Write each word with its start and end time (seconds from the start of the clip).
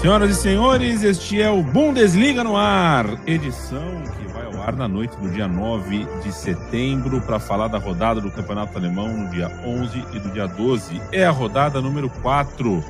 Senhoras 0.00 0.30
e 0.30 0.34
senhores, 0.34 1.02
este 1.02 1.42
é 1.42 1.50
o 1.50 1.62
Bundesliga 1.62 2.42
no 2.42 2.56
ar, 2.56 3.20
edição 3.26 4.02
que 4.16 4.32
vai 4.32 4.46
ao 4.46 4.62
ar 4.62 4.74
na 4.74 4.88
noite 4.88 5.14
do 5.18 5.28
dia 5.28 5.46
9 5.46 6.06
de 6.22 6.32
setembro 6.32 7.20
para 7.20 7.38
falar 7.38 7.68
da 7.68 7.76
rodada 7.76 8.18
do 8.18 8.30
Campeonato 8.30 8.78
Alemão 8.78 9.08
no 9.08 9.28
dia 9.28 9.48
11 9.62 10.02
e 10.14 10.18
do 10.18 10.30
dia 10.30 10.46
12. 10.46 11.02
É 11.12 11.26
a 11.26 11.30
rodada 11.30 11.82
número 11.82 12.08
4 12.22 12.82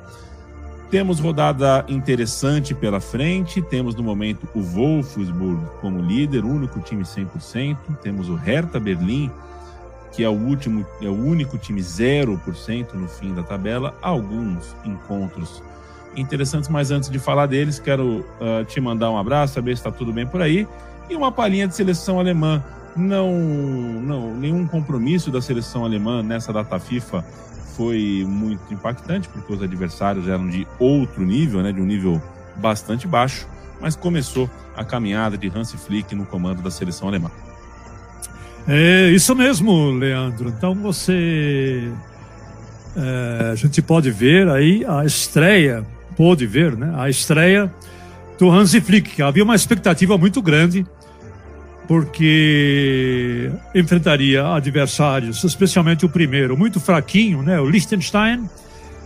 temos 0.90 1.20
rodada 1.20 1.86
interessante 1.88 2.74
pela 2.74 3.00
frente, 3.00 3.62
temos 3.62 3.96
no 3.96 4.04
momento 4.04 4.48
o 4.54 4.62
Wolfsburg 4.62 5.62
como 5.80 6.02
líder, 6.02 6.44
único 6.44 6.80
time 6.82 7.04
100%, 7.04 7.78
temos 8.02 8.28
o 8.28 8.36
Hertha 8.36 8.80
Berlim, 8.80 9.32
que 10.12 10.24
é 10.24 10.30
o 10.30 10.34
último, 10.34 10.86
é 11.02 11.08
o 11.08 11.16
único 11.16 11.58
time 11.58 11.82
0% 11.82 12.94
no 12.94 13.08
fim 13.08 13.34
da 13.34 13.42
tabela, 13.42 13.96
alguns 14.02 14.76
encontros 14.84 15.64
interessantes, 16.16 16.70
mas 16.70 16.92
antes 16.92 17.10
de 17.10 17.20
falar 17.20 17.46
deles, 17.46 17.80
quero 17.80 18.26
uh, 18.42 18.66
te 18.66 18.82
mandar 18.82 19.10
um 19.10 19.18
abraço, 19.18 19.54
saber 19.54 19.78
se 19.78 19.80
está 19.80 19.92
tudo 19.92 20.12
bem 20.12 20.28
por 20.28 20.42
aí, 20.42 20.68
e 21.10 21.16
uma 21.16 21.32
palhinha 21.32 21.68
de 21.68 21.76
seleção 21.76 22.20
alemã. 22.20 22.62
Não, 22.96 23.32
não, 24.02 24.36
nenhum 24.36 24.68
compromisso 24.68 25.32
da 25.32 25.42
seleção 25.42 25.86
alemã 25.86 26.22
nessa 26.22 26.52
data 26.52 26.78
FIFA 26.78 27.24
foi 27.76 28.26
muito 28.28 28.74
impactante, 28.74 29.30
porque 29.30 29.54
os 29.54 29.64
adversários 29.64 30.28
eram 30.28 30.48
de 30.48 30.68
outro 30.78 31.24
nível, 31.24 31.62
né, 31.62 31.72
de 31.72 31.80
um 31.80 31.86
nível 31.86 32.22
bastante 32.58 33.08
baixo, 33.08 33.48
mas 33.80 33.96
começou 33.96 34.50
a 34.76 34.84
caminhada 34.84 35.38
de 35.38 35.52
Hans 35.54 35.72
Flick 35.74 36.14
no 36.14 36.26
comando 36.26 36.62
da 36.62 36.70
seleção 36.70 37.08
alemã. 37.08 37.32
É 38.68 39.10
isso 39.10 39.36
mesmo, 39.36 39.92
Leandro. 39.92 40.50
Então 40.50 40.76
você. 40.76 41.92
É, 42.96 43.50
a 43.52 43.56
gente 43.56 43.82
pode 43.82 44.12
ver 44.12 44.48
aí 44.50 44.86
a 44.86 45.06
estreia, 45.06 45.86
pôde 46.16 46.46
ver, 46.46 46.78
né? 46.78 46.94
A 46.96 47.10
estreia 47.10 47.74
do 48.38 48.52
Hans 48.52 48.74
Flick, 48.74 49.10
que 49.10 49.22
havia 49.22 49.44
uma 49.44 49.56
expectativa 49.56 50.18
muito 50.18 50.42
grande 50.42 50.86
porque 51.92 53.52
enfrentaria 53.76 54.48
adversários, 54.48 55.44
especialmente 55.44 56.06
o 56.06 56.10
primeiro, 56.10 56.56
muito 56.58 56.80
fraquinho, 56.80 57.42
né, 57.44 57.60
o 57.60 57.70
Liechtenstein, 57.70 58.50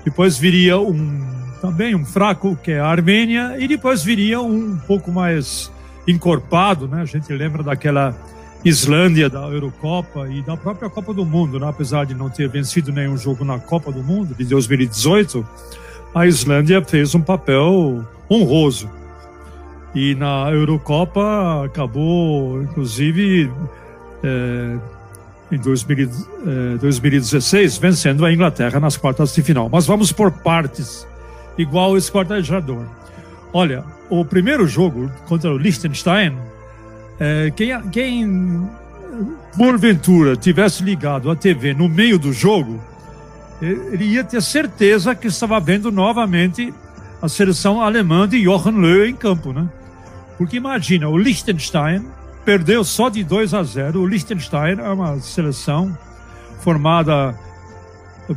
depois 0.04 0.38
viria 0.38 0.78
um 0.78 1.26
também 1.60 1.96
um 1.96 2.06
fraco, 2.06 2.56
que 2.56 2.74
é 2.74 2.80
a 2.80 2.86
Armênia, 2.86 3.56
e 3.58 3.68
depois 3.68 4.04
viria 4.04 4.40
um 4.40 4.78
pouco 4.78 5.12
mais 5.12 5.72
encorpado, 6.08 6.88
né? 6.88 7.02
A 7.02 7.06
gente 7.06 7.34
lembra 7.34 7.64
daquela 7.64 8.16
Islândia 8.64 9.32
da 9.32 9.42
Eurocopa 9.48 10.30
e 10.30 10.44
da 10.44 10.56
própria 10.56 10.88
Copa 10.88 11.12
do 11.12 11.26
Mundo, 11.26 11.60
né? 11.60 11.68
apesar 11.68 12.06
de 12.06 12.14
não 12.14 12.30
ter 12.30 12.48
vencido 12.48 12.92
nenhum 12.92 13.18
jogo 13.18 13.44
na 13.44 13.58
Copa 13.58 13.92
do 13.92 14.04
Mundo 14.04 14.36
de 14.36 14.46
2018, 14.46 15.44
a 16.14 16.28
Islândia 16.28 16.84
fez 16.84 17.16
um 17.16 17.22
papel 17.22 18.06
honroso. 18.30 18.88
E 19.96 20.14
na 20.14 20.52
Eurocopa 20.52 21.64
acabou, 21.66 22.62
inclusive, 22.62 23.50
é, 24.22 24.78
em 25.50 25.58
2000, 25.58 26.10
é, 26.76 26.78
2016, 26.80 27.78
vencendo 27.78 28.26
a 28.26 28.34
Inglaterra 28.34 28.78
nas 28.78 28.98
quartas 28.98 29.34
de 29.34 29.42
final. 29.42 29.70
Mas 29.72 29.86
vamos 29.86 30.12
por 30.12 30.32
partes, 30.32 31.08
igual 31.58 31.92
o 31.92 31.98
esquadrejador. 31.98 32.86
Olha, 33.54 33.86
o 34.10 34.26
primeiro 34.26 34.68
jogo 34.68 35.10
contra 35.30 35.50
o 35.50 35.58
Liechtenstein, 35.58 36.38
é, 37.18 37.54
quem, 37.56 37.82
quem 37.90 38.70
porventura 39.58 40.36
tivesse 40.36 40.84
ligado 40.84 41.32
a 41.32 41.38
TV 41.38 41.74
no 41.74 41.88
meio 41.88 42.20
do 42.20 42.34
jogo, 42.34 42.84
ele 43.62 44.04
ia 44.04 44.26
ter 44.26 44.42
certeza 44.42 45.16
que 45.16 45.28
estava 45.28 45.58
vendo 45.62 45.90
novamente 45.90 46.74
a 47.22 47.30
seleção 47.30 47.82
alemã 47.82 48.28
de 48.28 48.44
Johann 48.44 48.78
Löw 48.78 49.06
em 49.06 49.16
campo, 49.16 49.54
né? 49.54 49.70
Porque 50.38 50.58
imagina, 50.58 51.08
o 51.08 51.18
Liechtenstein 51.18 52.06
perdeu 52.44 52.84
só 52.84 53.10
de 53.10 53.24
2 53.24 53.54
a 53.54 53.64
0. 53.64 54.02
O 54.02 54.08
Liechtenstein 54.08 54.80
é 54.80 54.90
uma 54.90 55.20
seleção 55.20 55.98
formada 56.60 57.38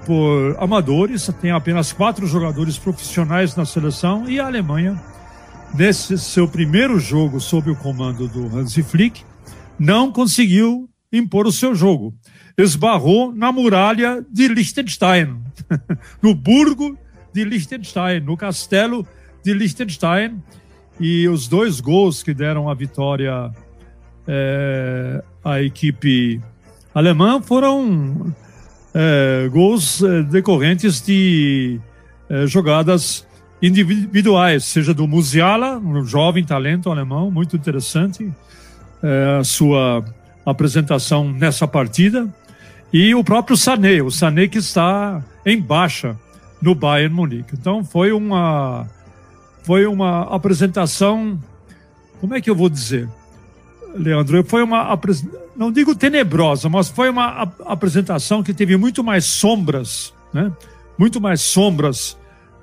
por 0.04 0.56
amadores, 0.59 1.31
tem 1.41 1.50
apenas 1.50 1.92
quatro 1.92 2.26
jogadores 2.26 2.78
profissionais 2.78 3.56
na 3.56 3.64
seleção 3.64 4.28
e 4.28 4.38
a 4.38 4.47
Alemanha, 4.47 5.00
nesse 5.75 6.19
seu 6.19 6.47
primeiro 6.47 6.98
jogo 6.98 7.41
sob 7.41 7.70
o 7.70 7.76
comando 7.76 8.28
do 8.28 8.54
Hansi 8.54 8.82
Flick, 8.82 9.22
não 9.78 10.12
conseguiu 10.12 10.88
impor 11.12 11.47
o 11.47 11.53
seu 11.53 11.75
jogo. 11.75 12.15
Esbarrou 12.56 13.32
na 13.32 13.50
muralha 13.50 14.25
de 14.30 14.48
Liechtenstein, 14.48 15.42
no 16.20 16.34
burgo 16.34 16.98
de 17.32 17.44
Liechtenstein, 17.44 18.20
no 18.20 18.36
castelo 18.36 19.06
de 19.42 19.54
Liechtenstein, 19.54 20.42
e 21.00 21.28
os 21.28 21.48
dois 21.48 21.81
gols 21.81 22.22
que 22.22 22.34
deram 22.34 22.69
a 22.69 22.75
vitória 22.75 23.50
é, 24.26 25.22
à 25.44 25.62
equipe 25.62 26.41
alemã 26.94 27.41
foram 27.41 28.34
é, 28.94 29.48
gols 29.50 30.03
é, 30.03 30.22
decorrentes 30.22 31.00
de 31.00 31.81
é, 32.28 32.47
jogadas 32.47 33.26
individuais, 33.60 34.64
seja 34.64 34.94
do 34.94 35.06
Musiala, 35.06 35.78
um 35.78 36.04
jovem 36.04 36.44
talento 36.44 36.91
alemão, 36.91 37.30
muito 37.30 37.56
interessante 37.56 38.32
é, 39.03 39.38
a 39.41 39.44
sua 39.44 40.04
apresentação 40.44 41.30
nessa 41.30 41.66
partida, 41.66 42.28
e 42.92 43.15
o 43.15 43.22
próprio 43.22 43.56
Sané, 43.56 44.00
o 44.03 44.10
Sané 44.10 44.48
que 44.48 44.59
está 44.59 45.22
em 45.44 45.60
baixa 45.60 46.16
no 46.60 46.75
Bayern 46.75 47.15
Munique. 47.15 47.54
Então 47.54 47.84
foi 47.84 48.12
uma 48.12 48.86
foi 49.69 49.87
uma 49.87 50.23
apresentação, 50.34 51.39
como 52.23 52.34
é 52.34 52.41
que 52.41 52.49
eu 52.49 52.55
vou 52.55 52.71
dizer, 52.71 53.06
Leandro? 53.95 54.43
Foi 54.45 54.62
uma, 54.62 54.99
não 55.55 55.71
digo 55.71 55.95
tenebrosa, 55.95 56.71
mas 56.71 56.89
foi 56.89 57.11
uma 57.11 57.43
apresentação 57.67 58.43
que 58.43 58.55
teve 58.55 58.78
muito 58.78 59.05
mais 59.05 59.27
sombras, 59.27 60.15
né? 60.33 60.51
Muito 60.97 61.21
mais 61.21 61.43
sombras 61.43 62.17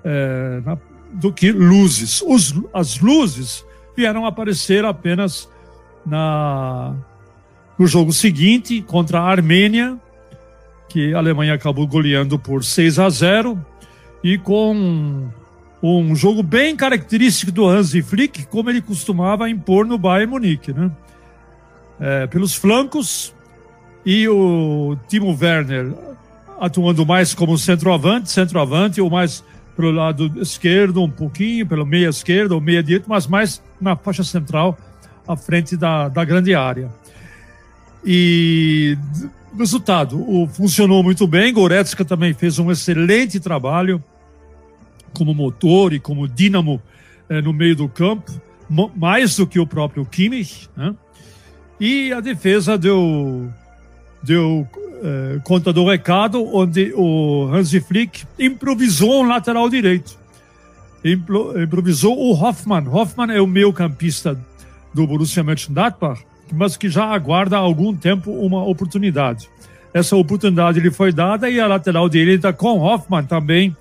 é, 0.04 0.64
na, 0.66 0.80
do 1.12 1.32
que 1.32 1.52
luzes. 1.52 2.24
Os, 2.24 2.60
as 2.74 3.00
luzes 3.00 3.64
vieram 3.96 4.26
aparecer 4.26 4.84
apenas 4.84 5.48
na, 6.04 6.96
no 7.78 7.86
jogo 7.86 8.12
seguinte 8.12 8.82
contra 8.82 9.20
a 9.20 9.30
Armênia, 9.30 9.96
que 10.90 11.14
a 11.14 11.20
Alemanha 11.20 11.54
acabou 11.54 11.86
goleando 11.86 12.40
por 12.40 12.64
6 12.64 12.98
a 12.98 13.10
0 13.12 13.64
e 14.24 14.40
com 14.40 15.30
um 15.86 16.16
jogo 16.16 16.42
bem 16.42 16.76
característico 16.76 17.52
do 17.52 17.68
Hansi 17.68 18.02
Flick, 18.02 18.46
como 18.48 18.70
ele 18.70 18.82
costumava 18.82 19.50
impor 19.50 19.86
no 19.86 19.98
Bayern 19.98 20.32
Munique, 20.32 20.74
né? 20.74 20.92
É, 22.00 22.28
pelos 22.28 22.56
flancos 22.56 23.34
e 24.06 24.28
o 24.28 24.98
Timo 25.08 25.38
Werner 25.40 25.94
atuando 26.60 27.06
mais 27.06 27.34
como 27.34 27.58
centroavante, 27.58 28.32
centroavante 28.32 29.00
ou 29.02 29.10
mais 29.10 29.44
pelo 29.76 29.92
lado 29.92 30.32
esquerdo 30.42 31.04
um 31.04 31.10
pouquinho, 31.10 31.68
pelo 31.68 31.86
meia 31.86 32.10
esquerda 32.10 32.56
ou 32.56 32.62
meia 32.62 32.82
direita, 32.82 33.06
mas 33.10 33.28
mais 33.28 33.62
na 33.80 33.96
faixa 33.96 34.24
central, 34.24 34.78
à 35.28 35.36
frente 35.36 35.76
da, 35.76 36.08
da 36.08 36.24
grande 36.24 36.56
área. 36.56 36.90
E 38.06 38.98
resultado, 39.58 40.20
o, 40.22 40.48
funcionou 40.48 41.04
muito 41.04 41.28
bem, 41.28 41.54
Goretzka 41.54 42.06
também 42.06 42.34
fez 42.34 42.60
um 42.60 42.72
excelente 42.72 43.40
trabalho, 43.40 44.04
como 45.16 45.34
motor 45.34 45.94
e 45.94 46.00
como 46.00 46.28
dínamo 46.28 46.82
eh, 47.30 47.42
no 47.42 47.54
meio 47.54 47.76
do 47.76 47.90
campo, 47.90 48.32
mais 48.96 49.36
do 49.38 49.48
que 49.48 49.60
o 49.60 49.66
próprio 49.66 50.06
Kimmich. 50.06 50.70
Né? 50.76 50.94
E 51.80 52.14
a 52.14 52.20
defesa 52.20 52.78
deu, 52.78 53.50
deu 54.22 54.68
eh, 55.04 55.40
conta 55.44 55.74
do 55.74 55.86
recado, 55.86 56.44
onde 56.56 56.94
o 56.96 57.50
Hansi 57.52 57.80
Flick 57.80 58.26
improvisou 58.38 59.24
um 59.24 59.28
lateral 59.28 59.70
direito. 59.70 60.18
Impro, 61.04 61.62
improvisou 61.62 62.18
o 62.18 62.32
Hoffmann. 62.32 62.88
Hoffmann 62.88 63.32
é 63.32 63.42
o 63.42 63.48
meio 63.48 63.72
campista 63.72 64.40
do 64.94 65.06
Borussia 65.06 65.44
Mönchengladbach, 65.44 66.22
mas 66.52 66.78
que 66.78 66.90
já 66.90 67.06
aguarda 67.06 67.58
há 67.58 67.60
algum 67.60 67.96
tempo 67.96 68.32
uma 68.32 68.64
oportunidade. 68.64 69.50
Essa 69.94 70.16
oportunidade 70.16 70.80
lhe 70.80 70.92
foi 70.92 71.14
dada 71.14 71.50
e 71.50 71.60
a 71.60 71.68
lateral 71.68 72.10
direita 72.10 72.52
com 72.52 72.80
Hoffmann 72.80 73.26
também 73.26 73.76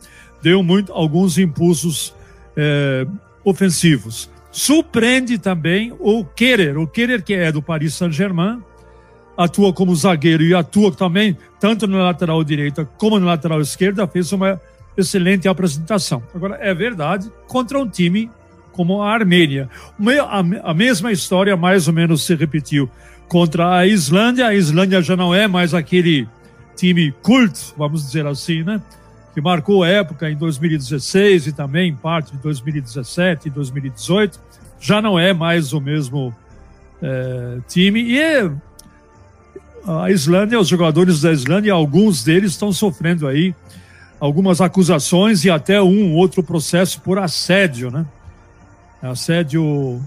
deu 0.44 0.62
muito, 0.62 0.92
alguns 0.92 1.38
impulsos 1.38 2.14
é, 2.54 3.06
ofensivos. 3.42 4.30
Surpreende 4.52 5.38
também 5.38 5.90
o 5.98 6.22
Kerer, 6.22 6.78
o 6.78 6.86
Kerer 6.86 7.24
que 7.24 7.32
é 7.32 7.50
do 7.50 7.62
Paris 7.62 7.94
Saint-Germain, 7.94 8.62
atua 9.36 9.72
como 9.72 9.96
zagueiro 9.96 10.44
e 10.44 10.54
atua 10.54 10.92
também 10.92 11.36
tanto 11.58 11.86
na 11.86 12.04
lateral 12.04 12.44
direita 12.44 12.84
como 12.98 13.18
na 13.18 13.26
lateral 13.26 13.58
esquerda, 13.60 14.06
fez 14.06 14.30
uma 14.32 14.60
excelente 14.96 15.48
apresentação. 15.48 16.22
Agora, 16.34 16.58
é 16.60 16.74
verdade, 16.74 17.32
contra 17.48 17.78
um 17.78 17.88
time 17.88 18.30
como 18.70 19.00
a 19.02 19.12
Armênia. 19.12 19.70
A 20.62 20.74
mesma 20.74 21.10
história 21.10 21.56
mais 21.56 21.88
ou 21.88 21.94
menos 21.94 22.22
se 22.22 22.34
repetiu 22.34 22.88
contra 23.28 23.78
a 23.78 23.86
Islândia. 23.86 24.46
A 24.46 24.54
Islândia 24.54 25.00
já 25.00 25.16
não 25.16 25.34
é 25.34 25.48
mais 25.48 25.72
aquele 25.72 26.28
time 26.76 27.12
cult, 27.22 27.72
vamos 27.76 28.04
dizer 28.04 28.26
assim, 28.26 28.62
né? 28.62 28.80
Que 29.34 29.40
marcou 29.40 29.84
época 29.84 30.30
em 30.30 30.36
2016 30.36 31.48
e 31.48 31.52
também 31.52 31.90
em 31.90 31.94
parte 31.94 32.32
de 32.32 32.38
2017 32.38 33.48
e 33.48 33.50
2018. 33.50 34.40
Já 34.80 35.02
não 35.02 35.18
é 35.18 35.32
mais 35.32 35.72
o 35.72 35.80
mesmo 35.80 36.34
é, 37.02 37.58
time. 37.66 38.00
E 38.00 38.50
a 39.86 40.10
Islândia, 40.10 40.58
os 40.58 40.68
jogadores 40.68 41.20
da 41.20 41.32
Islândia, 41.32 41.72
alguns 41.72 42.22
deles 42.22 42.52
estão 42.52 42.72
sofrendo 42.72 43.26
aí 43.26 43.54
algumas 44.18 44.60
acusações 44.60 45.44
e 45.44 45.50
até 45.50 45.82
um 45.82 46.14
outro 46.14 46.42
processo 46.42 47.00
por 47.00 47.18
assédio, 47.18 47.90
né? 47.90 48.06
Assédio 49.02 50.00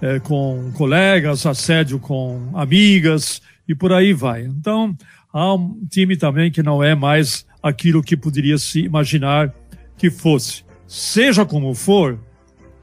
é, 0.00 0.18
com 0.20 0.70
colegas, 0.74 1.44
assédio 1.44 1.98
com 1.98 2.50
amigas 2.54 3.42
e 3.68 3.74
por 3.74 3.92
aí 3.92 4.14
vai. 4.14 4.42
Então, 4.44 4.96
há 5.32 5.54
um 5.54 5.78
time 5.90 6.16
também 6.16 6.50
que 6.50 6.62
não 6.62 6.82
é 6.82 6.94
mais 6.94 7.44
aquilo 7.64 8.02
que 8.02 8.14
poderia 8.14 8.58
se 8.58 8.80
imaginar 8.80 9.50
que 9.96 10.10
fosse. 10.10 10.62
Seja 10.86 11.46
como 11.46 11.74
for, 11.74 12.18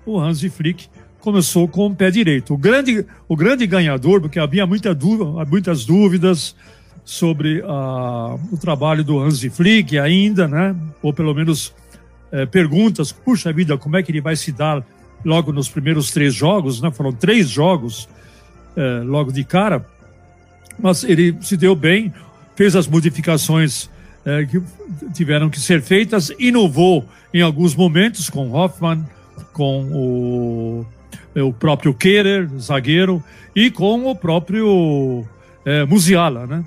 o 0.04 0.20
Hansi 0.20 0.50
Flick 0.50 0.88
começou 1.20 1.68
com 1.68 1.86
o 1.86 1.96
pé 1.96 2.10
direito. 2.10 2.56
O 2.56 2.58
grande, 2.58 3.06
o 3.28 3.36
grande 3.36 3.68
ganhador, 3.68 4.20
porque 4.20 4.40
havia 4.40 4.66
muita 4.66 4.96
dúvida, 4.96 5.46
muitas 5.46 5.86
dúvidas 5.86 6.56
sobre 7.06 7.62
uh, 7.62 8.40
o 8.52 8.58
trabalho 8.58 9.04
do 9.04 9.20
Hansi 9.20 9.52
Flick 9.52 10.00
ainda, 10.00 10.48
né? 10.48 10.76
Ou 11.04 11.14
pelo 11.14 11.36
menos 11.36 11.76
é, 12.32 12.48
perguntas, 12.48 13.12
puxa 13.12 13.54
vida, 13.54 13.78
como 13.78 13.98
é 13.98 14.02
que 14.02 14.12
ele 14.12 14.22
vai 14.22 14.36
se 14.36 14.52
dar 14.52 14.84
logo 15.24 15.54
nos 15.54 15.70
primeiros 15.70 16.10
três 16.10 16.34
jogos, 16.34 16.82
né? 16.82 16.90
Foram 16.90 17.14
três 17.14 17.48
jogos 17.48 18.10
é, 18.76 19.04
logo 19.06 19.32
de 19.32 19.44
cara, 19.44 19.86
mas 20.80 21.04
ele 21.04 21.38
se 21.42 21.56
deu 21.56 21.76
bem, 21.76 22.12
fez 22.56 22.76
as 22.76 22.88
modificações 22.88 23.92
é, 24.26 24.46
que 24.46 24.62
tiveram 25.14 25.50
que 25.50 25.60
ser 25.60 25.82
feitas, 25.82 26.32
inovou 26.40 27.06
em 27.34 27.42
alguns 27.42 27.76
momentos 27.76 28.30
com 28.30 28.52
Hoffman, 28.52 29.06
com 29.54 29.90
o 29.92 30.86
o 31.36 31.54
próprio 31.54 31.94
Kehrer, 31.94 32.50
zagueiro, 32.58 33.24
e 33.56 33.72
com 33.72 34.06
o 34.06 34.16
próprio 34.16 35.26
é, 35.66 35.86
Musiala, 35.86 36.46
né? 36.46 36.64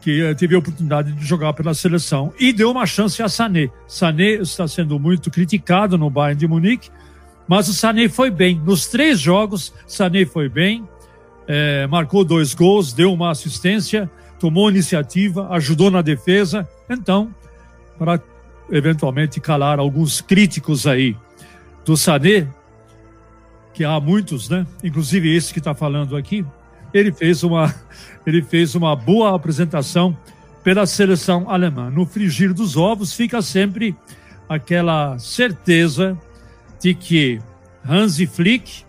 que 0.00 0.20
é, 0.20 0.34
teve 0.34 0.54
a 0.54 0.58
oportunidade 0.58 1.12
de 1.12 1.24
jogar 1.24 1.52
pela 1.52 1.74
seleção 1.74 2.32
e 2.38 2.52
deu 2.52 2.70
uma 2.70 2.86
chance 2.86 3.22
a 3.22 3.28
Sané. 3.28 3.70
Sané 3.86 4.32
está 4.34 4.66
sendo 4.66 4.98
muito 4.98 5.30
criticado 5.30 5.96
no 5.96 6.10
Bayern 6.10 6.38
de 6.38 6.48
Munique, 6.48 6.90
mas 7.46 7.68
o 7.68 7.74
Sané 7.74 8.08
foi 8.08 8.30
bem. 8.30 8.60
Nos 8.64 8.86
três 8.86 9.20
jogos, 9.20 9.72
Sané 9.86 10.24
foi 10.24 10.48
bem, 10.48 10.86
é, 11.46 11.86
marcou 11.86 12.24
dois 12.24 12.52
gols, 12.52 12.92
deu 12.92 13.12
uma 13.12 13.30
assistência, 13.30 14.10
tomou 14.42 14.68
iniciativa, 14.68 15.46
ajudou 15.50 15.88
na 15.88 16.02
defesa. 16.02 16.68
Então, 16.90 17.32
para 17.96 18.20
eventualmente 18.72 19.38
calar 19.38 19.78
alguns 19.78 20.20
críticos 20.20 20.84
aí 20.84 21.16
do 21.84 21.96
Sané, 21.96 22.48
que 23.72 23.84
há 23.84 24.00
muitos, 24.00 24.48
né? 24.48 24.66
Inclusive 24.82 25.32
esse 25.32 25.52
que 25.52 25.60
está 25.60 25.76
falando 25.76 26.16
aqui, 26.16 26.44
ele 26.92 27.12
fez 27.12 27.44
uma, 27.44 27.72
ele 28.26 28.42
fez 28.42 28.74
uma 28.74 28.96
boa 28.96 29.32
apresentação 29.32 30.18
pela 30.64 30.86
seleção 30.86 31.48
alemã. 31.48 31.88
No 31.88 32.04
frigir 32.04 32.52
dos 32.52 32.76
ovos 32.76 33.12
fica 33.12 33.40
sempre 33.42 33.94
aquela 34.48 35.16
certeza 35.20 36.18
de 36.80 36.94
que 36.94 37.38
Hansi 37.88 38.26
Flick 38.26 38.82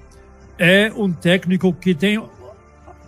é 0.58 0.92
um 0.96 1.12
técnico 1.12 1.72
que 1.72 1.94
tem 1.94 2.20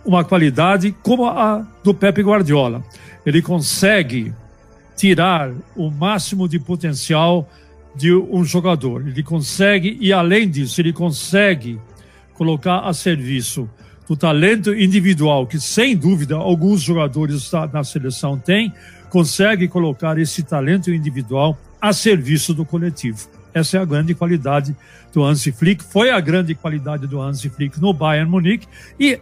uma 0.06 0.24
qualidade 0.24 0.94
como 1.02 1.26
a 1.26 1.66
do 1.82 1.92
Pepe 1.92 2.22
Guardiola. 2.22 2.82
Ele 3.24 3.42
consegue 3.42 4.32
tirar 4.96 5.52
o 5.74 5.90
máximo 5.90 6.48
de 6.48 6.58
potencial 6.58 7.48
de 7.94 8.14
um 8.14 8.44
jogador. 8.44 9.06
Ele 9.06 9.22
consegue, 9.22 9.98
e 10.00 10.12
além 10.12 10.48
disso, 10.48 10.80
ele 10.80 10.92
consegue 10.92 11.78
colocar 12.34 12.80
a 12.80 12.94
serviço 12.94 13.68
do 14.08 14.16
talento 14.16 14.72
individual, 14.72 15.46
que 15.46 15.58
sem 15.58 15.96
dúvida 15.96 16.36
alguns 16.36 16.80
jogadores 16.80 17.50
na 17.72 17.82
seleção 17.82 18.38
têm, 18.38 18.72
consegue 19.10 19.66
colocar 19.66 20.18
esse 20.18 20.42
talento 20.42 20.92
individual 20.92 21.58
a 21.80 21.92
serviço 21.92 22.54
do 22.54 22.64
coletivo. 22.64 23.28
Essa 23.52 23.78
é 23.78 23.80
a 23.80 23.84
grande 23.84 24.14
qualidade 24.14 24.76
do 25.12 25.24
Hansi 25.24 25.50
Flick, 25.50 25.82
foi 25.82 26.10
a 26.10 26.20
grande 26.20 26.54
qualidade 26.54 27.06
do 27.06 27.20
Hansi 27.20 27.48
Flick 27.48 27.80
no 27.80 27.92
Bayern 27.92 28.30
Munique 28.30 28.68
e, 29.00 29.18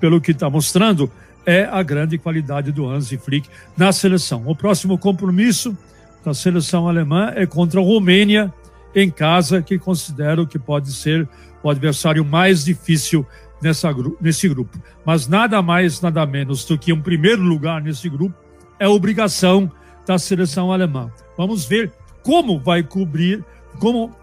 pelo 0.00 0.20
que 0.20 0.32
está 0.32 0.48
mostrando, 0.48 1.10
é 1.44 1.64
a 1.64 1.82
grande 1.82 2.18
qualidade 2.18 2.72
do 2.72 2.88
Hansi 2.88 3.16
Flick 3.16 3.48
na 3.76 3.92
seleção. 3.92 4.42
O 4.46 4.54
próximo 4.54 4.98
compromisso 4.98 5.76
da 6.24 6.34
seleção 6.34 6.88
alemã 6.88 7.32
é 7.36 7.46
contra 7.46 7.80
a 7.80 7.84
Romênia 7.84 8.52
em 8.94 9.10
casa, 9.10 9.62
que 9.62 9.78
considero 9.78 10.46
que 10.46 10.58
pode 10.58 10.92
ser 10.92 11.28
o 11.62 11.70
adversário 11.70 12.24
mais 12.24 12.64
difícil 12.64 13.24
nessa, 13.62 13.94
nesse 14.20 14.48
grupo. 14.48 14.76
Mas 15.04 15.28
nada 15.28 15.62
mais, 15.62 16.00
nada 16.00 16.26
menos 16.26 16.64
do 16.64 16.76
que 16.78 16.92
um 16.92 17.00
primeiro 17.00 17.42
lugar 17.42 17.80
nesse 17.80 18.08
grupo 18.08 18.34
é 18.78 18.88
obrigação 18.88 19.70
da 20.06 20.18
seleção 20.18 20.72
alemã. 20.72 21.10
Vamos 21.36 21.64
ver 21.64 21.92
como 22.22 22.58
vai 22.58 22.82
cobrir, 22.82 23.44
como, 23.78 24.14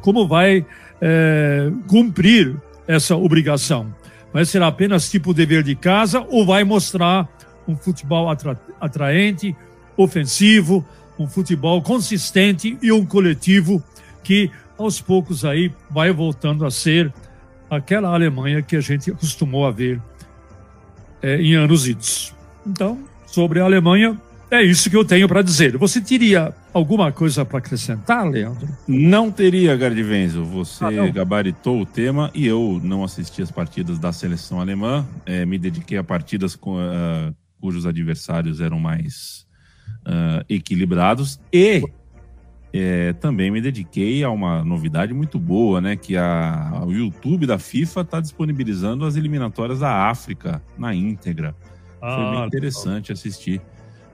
como 0.00 0.26
vai 0.26 0.66
é, 1.00 1.70
cumprir 1.86 2.56
essa 2.86 3.14
obrigação. 3.16 3.94
Vai 4.32 4.44
ser 4.44 4.62
apenas 4.62 5.10
tipo 5.10 5.34
dever 5.34 5.62
de 5.62 5.74
casa 5.74 6.24
ou 6.28 6.46
vai 6.46 6.64
mostrar 6.64 7.28
um 7.68 7.76
futebol 7.76 8.30
atra, 8.30 8.58
atraente, 8.80 9.54
ofensivo, 9.96 10.84
um 11.18 11.26
futebol 11.26 11.82
consistente 11.82 12.78
e 12.82 12.90
um 12.90 13.04
coletivo 13.04 13.82
que 14.22 14.50
aos 14.78 15.00
poucos 15.00 15.44
aí 15.44 15.72
vai 15.90 16.12
voltando 16.12 16.64
a 16.64 16.70
ser 16.70 17.12
aquela 17.70 18.12
Alemanha 18.12 18.62
que 18.62 18.76
a 18.76 18.80
gente 18.80 19.10
acostumou 19.10 19.66
a 19.66 19.70
ver 19.70 20.00
é, 21.22 21.36
em 21.40 21.54
anos 21.54 21.86
idos. 21.86 22.34
Então, 22.66 22.98
sobre 23.26 23.60
a 23.60 23.64
Alemanha, 23.64 24.18
é 24.50 24.62
isso 24.62 24.90
que 24.90 24.96
eu 24.96 25.04
tenho 25.04 25.28
para 25.28 25.42
dizer. 25.42 25.76
Você 25.76 26.00
teria 26.00 26.54
alguma 26.72 27.12
coisa 27.12 27.44
para 27.44 27.58
acrescentar, 27.58 28.28
Leandro? 28.28 28.68
Não 28.86 29.30
teria, 29.30 29.76
Gardivenzo. 29.76 30.44
Você 30.44 30.84
ah, 30.84 31.08
gabaritou 31.08 31.80
o 31.80 31.86
tema 31.86 32.30
e 32.34 32.46
eu 32.46 32.80
não 32.82 33.04
assisti 33.04 33.42
as 33.42 33.50
partidas 33.50 33.98
da 33.98 34.12
seleção 34.12 34.60
alemã. 34.60 35.06
É, 35.26 35.44
me 35.44 35.58
dediquei 35.58 35.98
a 35.98 36.04
partidas 36.04 36.56
com, 36.56 36.76
uh, 36.76 37.34
cujos 37.60 37.86
adversários 37.86 38.60
eram 38.60 38.78
mais 38.78 39.46
uh, 40.06 40.44
equilibrados 40.48 41.38
e 41.52 41.82
é, 42.72 43.12
também 43.14 43.50
me 43.50 43.60
dediquei 43.60 44.24
a 44.24 44.30
uma 44.30 44.64
novidade 44.64 45.12
muito 45.12 45.38
boa, 45.38 45.80
né? 45.80 45.94
Que 45.94 46.16
a, 46.16 46.82
o 46.86 46.90
YouTube 46.90 47.46
da 47.46 47.58
FIFA 47.58 48.00
está 48.00 48.20
disponibilizando 48.20 49.04
as 49.04 49.14
eliminatórias 49.14 49.80
da 49.80 50.08
África 50.08 50.62
na 50.78 50.94
íntegra. 50.94 51.54
Ah, 52.00 52.16
Foi 52.16 52.36
bem 52.36 52.46
interessante 52.46 53.12
assistir 53.12 53.60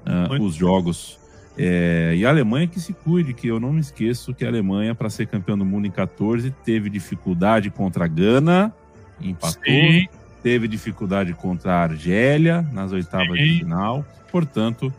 uh, 0.04 0.42
os 0.42 0.54
jogos. 0.54 1.17
É, 1.60 2.14
e 2.16 2.24
a 2.24 2.28
Alemanha 2.28 2.68
que 2.68 2.78
se 2.78 2.92
cuide, 2.92 3.34
que 3.34 3.48
eu 3.48 3.58
não 3.58 3.72
me 3.72 3.80
esqueço 3.80 4.32
que 4.32 4.44
a 4.44 4.48
Alemanha, 4.48 4.94
para 4.94 5.10
ser 5.10 5.26
campeã 5.26 5.58
do 5.58 5.64
mundo 5.64 5.88
em 5.88 5.90
14, 5.90 6.52
teve 6.64 6.88
dificuldade 6.88 7.68
contra 7.68 8.04
a 8.04 8.08
Gana, 8.08 8.72
empatou. 9.20 9.64
Sim. 9.64 10.06
Teve 10.40 10.68
dificuldade 10.68 11.34
contra 11.34 11.74
a 11.74 11.82
Argélia 11.82 12.62
nas 12.72 12.92
oitavas 12.92 13.36
Sim. 13.36 13.44
de 13.44 13.58
final. 13.58 14.06
Portanto, 14.30 14.92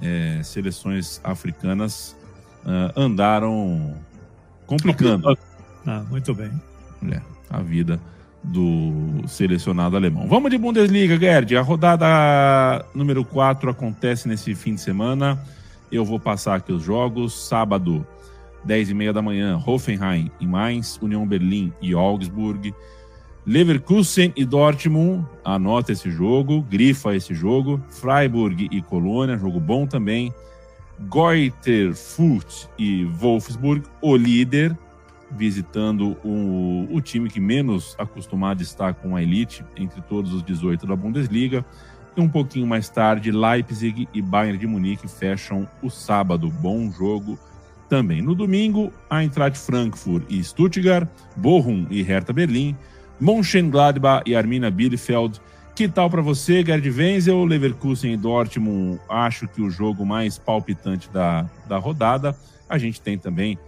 é, 0.00 0.40
seleções 0.44 1.20
africanas 1.24 2.16
uh, 2.64 3.00
andaram 3.00 3.94
complicando. 4.64 5.36
Ah, 5.84 6.04
muito 6.08 6.32
bem. 6.34 6.52
É, 7.10 7.20
a 7.50 7.60
vida 7.60 8.00
do 8.44 9.24
selecionado 9.26 9.96
alemão. 9.96 10.28
Vamos 10.28 10.50
de 10.50 10.58
Bundesliga, 10.58 11.18
Gerd. 11.18 11.56
A 11.56 11.62
rodada 11.62 12.84
número 12.94 13.24
4 13.24 13.70
acontece 13.70 14.28
nesse 14.28 14.54
fim 14.54 14.74
de 14.74 14.80
semana. 14.80 15.38
Eu 15.90 16.04
vou 16.04 16.18
passar 16.18 16.56
aqui 16.56 16.72
os 16.72 16.82
jogos. 16.82 17.32
Sábado, 17.48 18.06
10 18.64 18.90
e 18.90 18.94
meia 18.94 19.12
da 19.12 19.22
manhã, 19.22 19.60
Hoffenheim 19.64 20.30
e 20.40 20.46
Mainz, 20.46 20.98
União 21.00 21.26
Berlim 21.26 21.72
e 21.80 21.94
Augsburg. 21.94 22.74
Leverkusen 23.46 24.32
e 24.34 24.44
Dortmund, 24.44 25.24
anota 25.44 25.92
esse 25.92 26.10
jogo, 26.10 26.62
grifa 26.62 27.14
esse 27.14 27.32
jogo. 27.32 27.80
Freiburg 27.88 28.68
e 28.72 28.82
Colônia, 28.82 29.38
jogo 29.38 29.60
bom 29.60 29.86
também. 29.86 30.34
Goiter 30.98 31.94
Furt 31.94 32.66
e 32.76 33.04
Wolfsburg, 33.04 33.84
o 34.00 34.16
líder, 34.16 34.76
visitando 35.30 36.16
o, 36.24 36.88
o 36.90 37.00
time 37.00 37.28
que 37.28 37.38
menos 37.38 37.94
acostumado 37.98 38.62
está 38.62 38.92
com 38.92 39.14
a 39.14 39.22
elite 39.22 39.64
entre 39.76 40.00
todos 40.00 40.32
os 40.32 40.42
18 40.42 40.86
da 40.86 40.96
Bundesliga. 40.96 41.64
E 42.16 42.20
um 42.20 42.28
pouquinho 42.28 42.66
mais 42.66 42.88
tarde, 42.88 43.30
Leipzig 43.30 44.08
e 44.14 44.22
Bayern 44.22 44.56
de 44.56 44.66
Munique 44.66 45.06
fecham 45.06 45.68
o 45.82 45.90
sábado. 45.90 46.50
Bom 46.50 46.90
jogo 46.90 47.38
também. 47.90 48.22
No 48.22 48.34
domingo, 48.34 48.90
Eintracht 49.10 49.58
Frankfurt 49.58 50.24
e 50.30 50.42
Stuttgart, 50.42 51.06
Bochum 51.36 51.86
e 51.90 52.02
Hertha 52.02 52.32
Berlim, 52.32 52.74
Mönchengladbach 53.20 54.22
e 54.26 54.34
Arminia 54.34 54.70
Bielefeld. 54.70 55.40
Que 55.74 55.86
tal 55.86 56.08
para 56.08 56.22
você, 56.22 56.64
Gerd 56.64 56.88
Wenzel, 56.88 57.44
Leverkusen 57.44 58.14
e 58.14 58.16
Dortmund? 58.16 58.98
Acho 59.10 59.46
que 59.46 59.60
o 59.60 59.68
jogo 59.68 60.06
mais 60.06 60.38
palpitante 60.38 61.10
da, 61.10 61.46
da 61.68 61.76
rodada. 61.76 62.34
A 62.66 62.78
gente 62.78 62.98
tem 62.98 63.18
também 63.18 63.58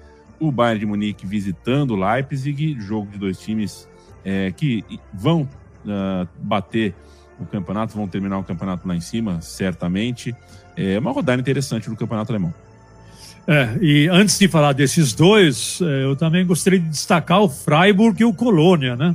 o 0.41 0.51
Bayern 0.51 0.81
de 0.81 0.87
Munique 0.87 1.27
visitando 1.27 1.95
Leipzig, 1.95 2.81
jogo 2.81 3.11
de 3.11 3.19
dois 3.19 3.39
times 3.39 3.87
é, 4.25 4.51
que 4.53 4.83
vão 5.13 5.43
uh, 5.85 6.27
bater 6.39 6.95
o 7.41 7.47
campeonato, 7.47 7.95
vão 7.97 8.09
terminar 8.09 8.39
o 8.39 8.45
campeonato 8.45 8.87
lá 8.87 8.95
em 8.95 9.01
cima, 9.01 9.41
certamente. 9.41 10.35
É 10.77 10.99
uma 10.99 11.13
rodada 11.13 11.41
interessante 11.41 11.89
do 11.89 11.97
campeonato 11.97 12.33
alemão. 12.33 12.53
É, 13.47 13.79
e 13.81 14.09
antes 14.09 14.39
de 14.39 14.47
falar 14.47 14.73
desses 14.75 15.15
dois, 15.15 15.81
é, 15.81 16.05
eu 16.05 16.15
também 16.15 16.45
gostaria 16.47 16.79
de 16.79 16.89
destacar 16.89 17.41
o 17.41 17.49
Freiburg 17.49 18.21
e 18.21 18.25
o 18.25 18.35
Colônia, 18.35 18.95
né? 18.95 19.15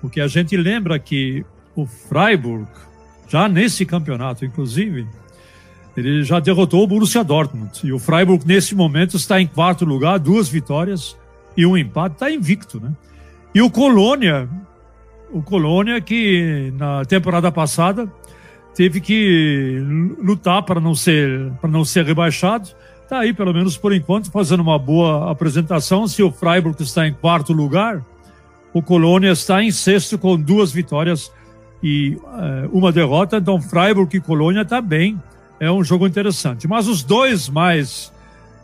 Porque 0.00 0.20
a 0.20 0.28
gente 0.28 0.54
lembra 0.56 0.98
que 0.98 1.44
o 1.74 1.86
Freiburg, 1.86 2.66
já 3.28 3.48
nesse 3.48 3.86
campeonato, 3.86 4.44
inclusive, 4.44 5.06
ele 5.96 6.22
já 6.22 6.38
derrotou 6.38 6.84
o 6.84 6.86
Borussia 6.86 7.24
Dortmund. 7.24 7.80
E 7.82 7.92
o 7.92 7.98
Freiburg, 7.98 8.46
nesse 8.46 8.74
momento, 8.74 9.16
está 9.16 9.40
em 9.40 9.46
quarto 9.46 9.86
lugar, 9.86 10.18
duas 10.18 10.48
vitórias 10.48 11.16
e 11.56 11.64
um 11.64 11.76
empate, 11.76 12.16
está 12.16 12.30
invicto, 12.30 12.78
né? 12.78 12.92
E 13.54 13.62
o 13.62 13.70
Colônia, 13.70 14.46
o 15.32 15.42
Colônia 15.42 16.00
que 16.00 16.72
na 16.76 17.04
temporada 17.04 17.50
passada 17.50 18.10
teve 18.74 19.00
que 19.00 19.82
lutar 20.22 20.62
para 20.62 20.80
não 20.80 20.94
ser 20.94 21.50
para 21.60 21.70
não 21.70 21.84
ser 21.84 22.04
rebaixado, 22.04 22.68
está 23.02 23.20
aí 23.20 23.32
pelo 23.32 23.52
menos 23.52 23.76
por 23.76 23.92
enquanto 23.92 24.30
fazendo 24.30 24.60
uma 24.60 24.78
boa 24.78 25.30
apresentação. 25.30 26.06
Se 26.06 26.22
o 26.22 26.30
Freiburg 26.30 26.82
está 26.82 27.06
em 27.06 27.14
quarto 27.14 27.52
lugar, 27.52 28.04
o 28.72 28.82
Colônia 28.82 29.30
está 29.30 29.62
em 29.62 29.70
sexto 29.70 30.18
com 30.18 30.38
duas 30.38 30.70
vitórias 30.70 31.32
e 31.82 32.18
uh, 32.22 32.68
uma 32.72 32.92
derrota. 32.92 33.38
Então, 33.38 33.60
Freiburg 33.60 34.14
e 34.16 34.20
Colônia 34.20 34.62
está 34.62 34.80
bem. 34.80 35.20
É 35.58 35.70
um 35.70 35.82
jogo 35.82 36.06
interessante. 36.06 36.68
Mas 36.68 36.86
os 36.86 37.02
dois 37.02 37.48
mais 37.48 38.12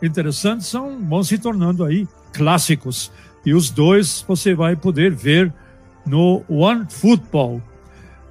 interessantes 0.03 0.67
são, 0.67 0.99
vão 1.03 1.23
se 1.23 1.37
tornando 1.37 1.83
aí 1.83 2.07
clássicos. 2.31 3.11
E 3.45 3.53
os 3.53 3.69
dois 3.69 4.23
você 4.27 4.53
vai 4.53 4.75
poder 4.75 5.11
ver 5.11 5.51
no 6.05 6.43
One 6.49 6.85
Football. 6.89 7.61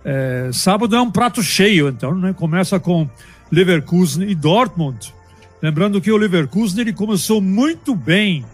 É, 0.05 0.51
sábado 0.53 0.97
é 0.97 1.01
um 1.01 1.11
prato 1.11 1.43
cheio, 1.43 1.89
então, 1.89 2.15
né? 2.15 2.33
Começa 2.33 2.81
com 2.81 3.09
Leverkusen 3.51 4.29
e 4.29 4.35
Dortmund. 4.35 5.15
Lembrando 5.63 6.01
que 6.01 6.11
o 6.11 6.17
Leverkusen 6.17 6.81
ele 6.81 6.93
começou 6.93 7.41
muito 7.41 7.95
bem 7.95 8.45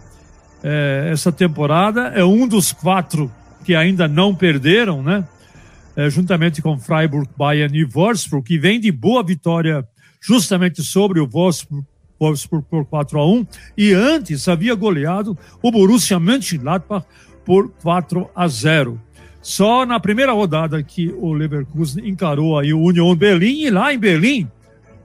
é, 0.63 1.09
essa 1.13 1.33
temporada, 1.33 2.09
é 2.09 2.25
um 2.25 2.47
dos 2.47 2.73
quatro 2.73 3.33
que 3.65 3.75
ainda 3.75 4.07
não 4.09 4.35
perderam, 4.35 5.03
né? 5.03 5.25
É, 5.97 6.09
juntamente 6.09 6.63
com 6.63 6.79
Freiburg, 6.79 7.29
Bayern 7.37 7.77
e 7.77 7.85
Wolfsburg, 7.85 8.47
que 8.47 8.59
vem 8.59 8.79
de 8.79 8.93
boa 8.93 9.23
vitória 9.23 9.87
justamente 10.21 10.83
sobre 10.83 11.19
o 11.19 11.27
Wolfsburg, 11.27 11.85
Wolfsburg 12.21 12.67
por 12.69 12.85
4 12.85 13.19
a 13.19 13.27
1 13.27 13.47
e 13.77 13.93
antes 13.93 14.49
havia 14.49 14.75
goleado 14.75 15.37
o 15.63 15.71
Borussia 15.71 16.19
Mönchengladbach 16.19 17.07
por 17.45 17.71
4 17.83 18.29
a 18.35 18.49
0. 18.49 19.01
Só 19.40 19.87
na 19.87 20.00
primeira 20.00 20.33
rodada 20.33 20.83
que 20.83 21.14
o 21.18 21.33
Leverkusen 21.33 22.09
encarou 22.09 22.59
aí 22.59 22.73
o 22.73 22.80
Union 22.80 23.14
Berlim 23.14 23.62
e 23.62 23.71
lá 23.71 23.95
em 23.95 23.99
Berlim 23.99 24.49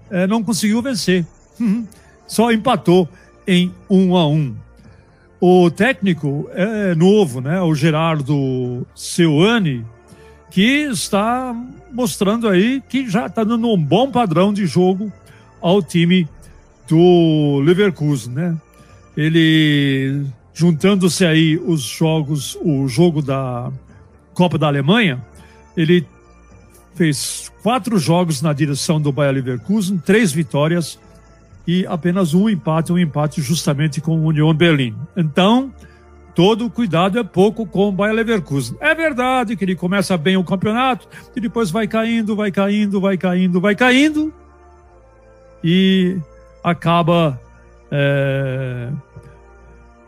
é, 0.10 0.28
não 0.28 0.44
conseguiu 0.44 0.82
vencer. 0.82 1.26
Uhum. 1.60 1.88
Só 2.28 2.52
empatou 2.52 3.08
em 3.48 3.72
1 3.90 4.16
a 4.16 4.28
1. 4.28 4.56
O 5.40 5.70
técnico 5.70 6.50
é 6.54 6.96
novo, 6.96 7.42
né? 7.42 7.62
O 7.62 7.76
Gerardo 7.76 8.88
Seuani, 8.96 9.86
que 10.50 10.84
está 10.86 11.56
mostrando 11.92 12.48
aí 12.48 12.82
que 12.88 13.10
já 13.10 13.28
está 13.28 13.44
dando 13.44 13.70
um 13.70 13.78
bom 13.78 14.10
padrão 14.10 14.54
de 14.54 14.66
jogo 14.66 15.12
ao 15.62 15.82
time 15.82 16.28
do 16.88 17.62
Leverkusen, 17.64 18.34
né? 18.34 18.58
Ele 19.16 20.26
juntando-se 20.54 21.26
aí 21.26 21.58
os 21.58 21.82
jogos, 21.82 22.58
o 22.62 22.88
jogo 22.88 23.22
da 23.22 23.72
Copa 24.34 24.58
da 24.58 24.68
Alemanha, 24.68 25.24
ele 25.76 26.06
fez 26.96 27.52
quatro 27.62 27.98
jogos 27.98 28.42
na 28.42 28.54
direção 28.54 29.00
do 29.02 29.12
Bayer 29.12 29.34
Leverkusen, 29.34 29.98
três 29.98 30.32
vitórias 30.32 31.00
e 31.68 31.86
apenas 31.88 32.34
um 32.34 32.50
empate, 32.50 32.92
um 32.92 33.00
empate 33.00 33.42
justamente 33.42 34.02
com 34.02 34.20
o 34.20 34.26
Union 34.26 34.54
Berlim. 34.54 34.96
Então, 35.16 35.74
todo 36.36 36.70
cuidado 36.70 37.18
é 37.18 37.24
pouco 37.24 37.66
com 37.66 37.90
o 37.90 37.92
Bayer 37.92 38.16
Leverkusen. 38.16 38.78
É 38.80 38.94
verdade 38.94 39.56
que 39.56 39.64
ele 39.64 39.76
começa 39.76 40.18
bem 40.18 40.38
o 40.38 40.44
campeonato 40.44 41.08
e 41.36 41.40
depois 41.40 41.72
vai 41.72 41.88
caindo, 41.88 42.36
vai 42.36 42.52
caindo, 42.52 43.00
vai 43.00 43.18
caindo, 43.18 43.62
vai 43.62 43.76
caindo 43.76 44.34
e 45.64 46.18
acaba 46.64 47.40
é, 47.90 48.90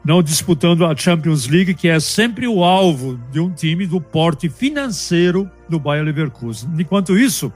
não 0.06 0.22
disputando 0.22 0.86
a 0.86 0.96
Champions 0.96 1.48
League, 1.48 1.74
que 1.74 1.88
é 1.88 2.00
sempre 2.00 2.48
o 2.48 2.64
alvo 2.64 3.20
de 3.32 3.40
um 3.40 3.50
time 3.50 3.88
do 3.88 4.00
porte 4.00 4.48
financeiro 4.48 5.50
do 5.68 5.80
Bayer 5.80 6.06
Leverkusen. 6.06 6.70
Enquanto 6.78 7.18
isso, 7.18 7.52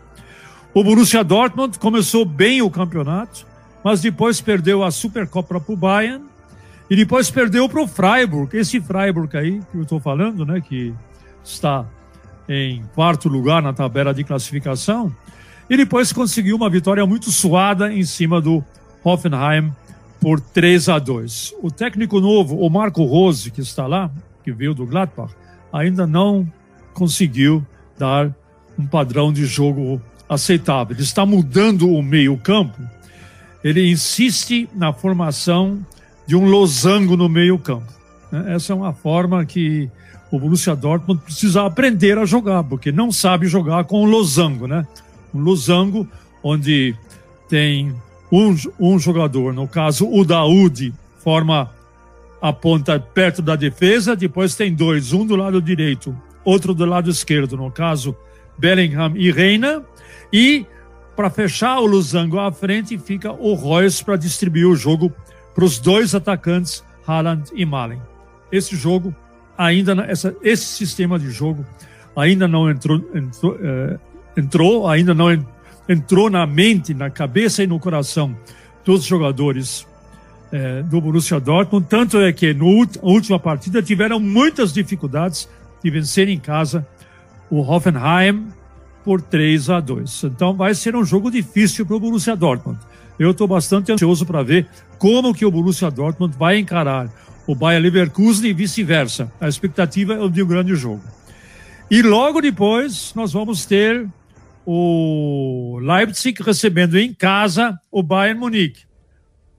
o 0.73 0.83
Borussia 0.83 1.23
Dortmund 1.23 1.77
começou 1.77 2.25
bem 2.25 2.63
o 2.63 2.69
campeonato, 2.71 3.45
mas 3.83 4.01
depois 4.01 4.41
perdeu 4.41 4.83
a 4.83 4.89
Supercopa 4.89 5.59
para 5.59 5.73
o 5.73 5.77
Bayern 5.77 6.25
e 6.89 6.95
depois 6.95 7.29
perdeu 7.29 7.69
para 7.69 7.83
o 7.83 7.87
Freiburg. 7.87 8.57
Esse 8.57 8.81
Freiburg 8.81 9.37
aí 9.37 9.61
que 9.71 9.77
eu 9.77 9.83
estou 9.83 9.99
falando, 9.99 10.43
né, 10.43 10.59
que 10.59 10.91
está 11.43 11.85
em 12.47 12.83
quarto 12.95 13.29
lugar 13.29 13.61
na 13.61 13.73
tabela 13.73 14.11
de 14.11 14.23
classificação, 14.23 15.15
e 15.69 15.77
depois 15.77 16.11
conseguiu 16.11 16.55
uma 16.55 16.67
vitória 16.67 17.05
muito 17.05 17.31
suada 17.31 17.93
em 17.93 18.03
cima 18.03 18.41
do 18.41 18.63
Hoffenheim 19.03 19.71
por 20.19 20.39
3 20.39 20.89
a 20.89 20.99
2. 20.99 21.55
O 21.61 21.71
técnico 21.71 22.19
novo, 22.19 22.57
o 22.57 22.69
Marco 22.69 23.03
Rose, 23.05 23.51
que 23.51 23.61
está 23.61 23.87
lá, 23.87 24.11
que 24.43 24.51
veio 24.51 24.73
do 24.73 24.85
Gladbach, 24.85 25.33
ainda 25.71 26.05
não 26.05 26.47
conseguiu 26.93 27.65
dar 27.97 28.33
um 28.77 28.85
padrão 28.85 29.31
de 29.31 29.45
jogo 29.45 30.01
aceitável. 30.27 30.95
Ele 30.95 31.03
está 31.03 31.25
mudando 31.25 31.89
o 31.89 32.01
meio-campo. 32.01 32.81
Ele 33.63 33.89
insiste 33.89 34.69
na 34.75 34.93
formação 34.93 35.85
de 36.25 36.35
um 36.35 36.45
losango 36.45 37.17
no 37.17 37.27
meio-campo. 37.27 37.91
Né? 38.31 38.53
Essa 38.55 38.73
é 38.73 38.75
uma 38.75 38.93
forma 38.93 39.45
que 39.45 39.89
o 40.31 40.39
Borussia 40.39 40.75
Dortmund 40.75 41.21
precisa 41.23 41.65
aprender 41.65 42.17
a 42.17 42.25
jogar, 42.25 42.63
porque 42.63 42.91
não 42.91 43.11
sabe 43.11 43.47
jogar 43.47 43.85
com 43.85 44.03
o 44.03 44.05
losango, 44.05 44.67
né? 44.67 44.85
Um 45.33 45.39
losango 45.39 46.07
onde 46.43 46.95
tem 47.49 47.93
um, 48.31 48.55
um 48.79 48.99
jogador, 48.99 49.53
no 49.53 49.67
caso 49.67 50.07
o 50.09 50.23
Daoud, 50.23 50.93
forma 51.17 51.69
a 52.41 52.53
ponta 52.53 52.99
perto 52.99 53.41
da 53.41 53.55
defesa, 53.55 54.15
depois 54.15 54.55
tem 54.55 54.73
dois, 54.73 55.11
um 55.13 55.25
do 55.25 55.35
lado 55.35 55.61
direito, 55.61 56.15
outro 56.43 56.73
do 56.73 56.85
lado 56.85 57.09
esquerdo, 57.09 57.57
no 57.57 57.69
caso 57.69 58.15
Bellingham 58.57 59.13
e 59.15 59.31
Reina, 59.31 59.83
e 60.31 60.65
para 61.15 61.29
fechar 61.29 61.79
o 61.79 61.85
losango 61.85 62.39
à 62.39 62.51
frente 62.51 62.97
fica 62.97 63.31
o 63.31 63.53
Royce 63.53 64.03
para 64.03 64.15
distribuir 64.15 64.67
o 64.67 64.75
jogo 64.75 65.11
para 65.53 65.65
os 65.65 65.79
dois 65.79 66.15
atacantes, 66.15 66.83
Haaland 67.05 67.49
e 67.53 67.65
Malen. 67.65 68.01
Esse 68.51 68.75
jogo 68.75 69.13
ainda 69.57 69.91
essa, 70.07 70.33
esse 70.41 70.65
sistema 70.65 71.19
de 71.19 71.29
jogo 71.29 71.65
ainda 72.15 72.47
não 72.47 72.69
entrou, 72.69 73.01
entrou, 73.13 73.57
é, 73.61 73.99
entrou 74.37 74.87
ainda 74.87 75.13
não 75.13 75.29
entrou 75.89 76.29
na 76.29 76.45
mente, 76.45 76.93
na 76.93 77.09
cabeça 77.09 77.63
e 77.63 77.67
no 77.67 77.79
coração 77.79 78.37
dos 78.85 79.03
jogadores 79.03 79.87
é, 80.51 80.83
do 80.83 81.01
Borussia 81.01 81.39
Dortmund. 81.39 81.87
Tanto 81.89 82.19
é 82.19 82.31
que 82.31 82.53
na 82.53 82.63
última 83.01 83.39
partida 83.39 83.81
tiveram 83.81 84.19
muitas 84.19 84.71
dificuldades 84.71 85.49
de 85.83 85.89
vencer 85.89 86.29
em 86.29 86.39
casa 86.39 86.87
o 87.49 87.61
Hoffenheim 87.61 88.47
por 89.03 89.19
3 89.19 89.69
a 89.71 89.79
2. 89.79 90.23
Então 90.25 90.53
vai 90.53 90.75
ser 90.75 90.95
um 90.95 91.03
jogo 91.03 91.31
difícil 91.31 91.85
para 91.85 91.95
o 91.95 91.99
Borussia 91.99 92.35
Dortmund. 92.35 92.79
Eu 93.17 93.31
estou 93.31 93.47
bastante 93.47 93.91
ansioso 93.91 94.25
para 94.25 94.43
ver 94.43 94.67
como 94.99 95.33
que 95.33 95.45
o 95.45 95.51
Borussia 95.51 95.89
Dortmund 95.89 96.37
vai 96.37 96.59
encarar 96.59 97.09
o 97.47 97.55
Bayer 97.55 97.81
Leverkusen 97.81 98.51
e 98.51 98.53
vice-versa. 98.53 99.31
A 99.41 99.47
expectativa 99.47 100.13
é 100.13 100.29
de 100.29 100.43
um 100.43 100.47
grande 100.47 100.75
jogo. 100.75 101.01
E 101.89 102.03
logo 102.03 102.39
depois 102.39 103.11
nós 103.15 103.33
vamos 103.33 103.65
ter 103.65 104.07
o 104.65 105.79
Leipzig 105.81 106.41
recebendo 106.43 106.97
em 106.97 107.13
casa 107.13 107.79
o 107.91 108.03
Bayern 108.03 108.39
Munique. 108.39 108.83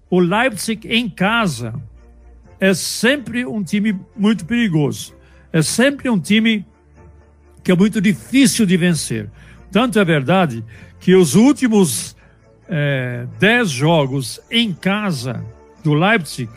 O 0.08 0.20
Leipzig 0.20 0.88
em 0.88 1.08
casa 1.08 1.74
é 2.58 2.74
sempre 2.74 3.46
um 3.46 3.62
time 3.62 3.98
muito 4.16 4.44
perigoso. 4.44 5.14
É 5.52 5.62
sempre 5.62 6.08
um 6.08 6.18
time 6.18 6.64
que 7.62 7.72
é 7.72 7.76
muito 7.76 8.00
difícil 8.00 8.66
de 8.66 8.76
vencer. 8.76 9.30
Tanto 9.72 9.98
é 9.98 10.04
verdade 10.04 10.64
que 10.98 11.14
os 11.14 11.34
últimos 11.34 12.16
é, 12.68 13.26
dez 13.38 13.70
jogos 13.70 14.40
em 14.50 14.72
casa 14.72 15.44
do 15.82 15.94
Leipzig, 15.94 16.50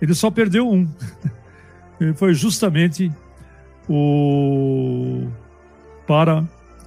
ele 0.00 0.14
só 0.14 0.30
perdeu 0.30 0.68
um. 0.68 0.88
Foi 2.16 2.34
justamente 2.34 3.12
o 3.88 5.28
para 6.06 6.44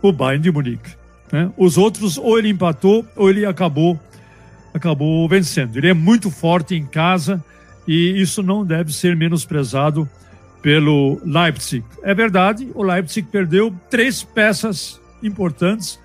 o 0.10 0.14
Bayern 0.14 0.44
de 0.44 0.52
Munique. 0.52 0.92
Né? 1.32 1.52
Os 1.58 1.78
outros, 1.78 2.18
ou 2.18 2.38
ele 2.38 2.50
empatou, 2.50 3.06
ou 3.16 3.30
ele 3.30 3.46
acabou, 3.46 4.00
acabou 4.74 5.28
vencendo. 5.28 5.76
Ele 5.78 5.90
é 5.90 5.94
muito 5.94 6.30
forte 6.30 6.76
em 6.76 6.86
casa 6.86 7.44
e 7.88 8.22
isso 8.22 8.42
não 8.42 8.66
deve 8.66 8.94
ser 8.94 9.16
menosprezado 9.16 10.10
pelo 10.62 11.22
Leipzig. 11.24 11.86
É 12.02 12.14
verdade, 12.14 12.68
o 12.74 12.84
Leipzig 12.84 13.28
perdeu 13.32 13.74
três 13.90 14.24
peças 14.24 15.00
importantes, 15.22 16.00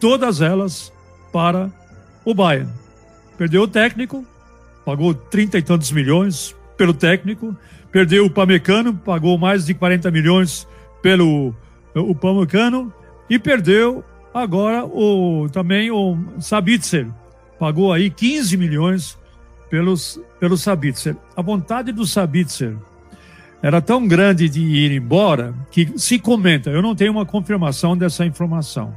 todas 0.00 0.40
elas 0.40 0.92
para 1.32 1.70
o 2.24 2.32
Bayern. 2.32 2.70
Perdeu 3.36 3.62
o 3.62 3.68
técnico, 3.68 4.24
pagou 4.84 5.12
trinta 5.12 5.58
e 5.58 5.62
tantos 5.62 5.92
milhões 5.92 6.54
pelo 6.76 6.94
técnico, 6.94 7.54
perdeu 7.92 8.24
o 8.24 8.30
Pamecano, 8.30 8.94
pagou 8.94 9.36
mais 9.36 9.66
de 9.66 9.74
40 9.74 10.10
milhões 10.10 10.66
pelo 11.02 11.54
o 11.94 12.14
Pamecano 12.14 12.92
e 13.28 13.38
perdeu 13.38 14.04
agora 14.32 14.84
o 14.84 15.48
também 15.50 15.90
o 15.90 16.16
Sabitzer, 16.40 17.08
pagou 17.58 17.92
aí 17.92 18.10
15 18.10 18.56
milhões 18.56 19.18
pelos 19.70 20.20
pelo 20.38 20.56
Sabitzer. 20.56 21.16
A 21.36 21.42
vontade 21.42 21.92
do 21.92 22.06
Sabitzer 22.06 22.76
era 23.62 23.80
tão 23.80 24.06
grande 24.06 24.48
de 24.48 24.60
ir 24.60 24.92
embora 24.92 25.54
que 25.70 25.98
se 25.98 26.18
comenta, 26.18 26.70
eu 26.70 26.82
não 26.82 26.94
tenho 26.94 27.12
uma 27.12 27.26
confirmação 27.26 27.96
dessa 27.96 28.24
informação. 28.24 28.94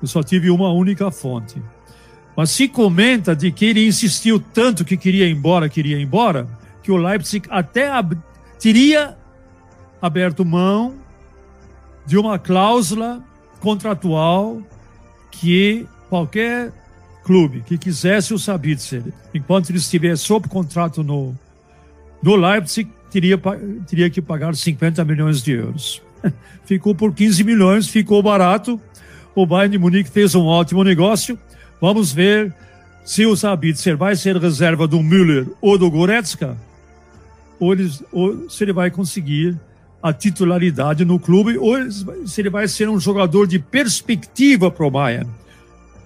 Eu 0.00 0.08
só 0.08 0.22
tive 0.22 0.50
uma 0.50 0.70
única 0.72 1.10
fonte. 1.10 1.62
Mas 2.36 2.50
se 2.50 2.68
comenta 2.68 3.36
de 3.36 3.52
que 3.52 3.66
ele 3.66 3.86
insistiu 3.86 4.40
tanto 4.40 4.84
que 4.84 4.96
queria 4.96 5.26
ir 5.26 5.32
embora, 5.32 5.68
queria 5.68 5.98
ir 5.98 6.02
embora, 6.02 6.46
que 6.82 6.90
o 6.90 6.96
Leipzig 6.96 7.46
até 7.50 7.88
ab 7.88 8.18
teria 8.58 9.16
aberto 10.00 10.44
mão 10.44 10.94
de 12.04 12.18
uma 12.18 12.38
cláusula 12.38 13.22
contratual 13.62 14.60
que 15.30 15.86
qualquer 16.10 16.72
clube 17.22 17.62
que 17.64 17.78
quisesse 17.78 18.34
o 18.34 18.38
Sabitzer, 18.38 19.04
enquanto 19.32 19.70
ele 19.70 19.78
estiver 19.78 20.16
sob 20.16 20.48
contrato 20.48 21.04
no, 21.04 21.32
no 22.20 22.34
Leipzig, 22.34 22.90
teria, 23.08 23.40
teria 23.86 24.10
que 24.10 24.20
pagar 24.20 24.56
50 24.56 25.04
milhões 25.04 25.40
de 25.42 25.52
euros. 25.52 26.02
Ficou 26.66 26.92
por 26.92 27.14
15 27.14 27.44
milhões, 27.44 27.88
ficou 27.88 28.20
barato. 28.20 28.80
O 29.34 29.46
Bayern 29.46 29.72
de 29.72 29.78
Munique 29.78 30.10
fez 30.10 30.34
um 30.34 30.44
ótimo 30.44 30.82
negócio. 30.82 31.38
Vamos 31.80 32.12
ver 32.12 32.52
se 33.04 33.24
o 33.26 33.36
Sabitzer 33.36 33.96
vai 33.96 34.16
ser 34.16 34.36
reserva 34.36 34.86
do 34.88 35.00
Müller 35.02 35.46
ou 35.60 35.78
do 35.78 35.90
Goretzka, 35.90 36.56
ou, 37.60 37.74
ou 38.10 38.50
se 38.50 38.64
ele 38.64 38.72
vai 38.72 38.90
conseguir 38.90 39.58
a 40.02 40.12
titularidade 40.12 41.04
no 41.04 41.18
clube, 41.18 41.56
ou 41.56 41.76
se 42.26 42.40
ele 42.40 42.50
vai 42.50 42.66
ser 42.66 42.88
um 42.88 42.98
jogador 42.98 43.46
de 43.46 43.58
perspectiva 43.58 44.70
para 44.70 44.86
o 44.86 44.90
Bayern. 44.90 45.30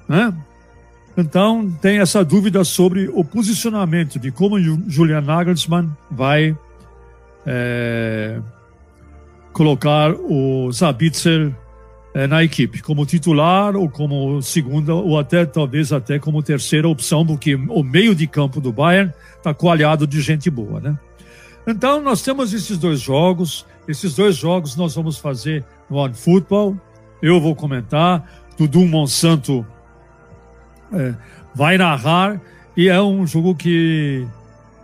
Né? 0.08 0.34
Então, 1.16 1.70
tem 1.80 1.98
essa 1.98 2.22
dúvida 2.22 2.62
sobre 2.62 3.08
o 3.08 3.24
posicionamento 3.24 4.18
de 4.18 4.30
como 4.30 4.60
Julian 4.86 5.22
Nagelsmann 5.22 5.90
vai 6.10 6.54
é, 7.46 8.38
colocar 9.52 10.12
o 10.12 10.70
Zabitzer 10.70 11.54
é, 12.12 12.26
na 12.26 12.44
equipe, 12.44 12.82
como 12.82 13.06
titular 13.06 13.74
ou 13.76 13.88
como 13.88 14.42
segunda, 14.42 14.94
ou 14.94 15.18
até 15.18 15.46
talvez 15.46 15.92
até 15.92 16.18
como 16.18 16.42
terceira 16.42 16.86
opção, 16.86 17.24
porque 17.24 17.54
o 17.54 17.82
meio 17.82 18.14
de 18.14 18.26
campo 18.26 18.60
do 18.60 18.70
Bayern 18.70 19.10
está 19.36 19.54
coalhado 19.54 20.06
de 20.06 20.20
gente 20.20 20.50
boa, 20.50 20.80
né? 20.80 20.98
Então, 21.66 22.00
nós 22.00 22.22
temos 22.22 22.52
esses 22.52 22.78
dois 22.78 23.00
jogos. 23.00 23.66
Esses 23.88 24.14
dois 24.14 24.36
jogos 24.36 24.76
nós 24.76 24.94
vamos 24.94 25.18
fazer 25.18 25.64
no 25.90 25.96
One 25.96 26.14
Football. 26.14 26.80
Eu 27.20 27.40
vou 27.40 27.54
comentar. 27.54 28.24
Dudu 28.56 28.86
Monsanto 28.86 29.66
é, 30.92 31.14
vai 31.54 31.76
narrar 31.76 32.40
e 32.76 32.88
é 32.88 33.00
um 33.00 33.26
jogo 33.26 33.54
que 33.54 34.26